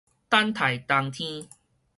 [0.27, 1.47] 等待冬天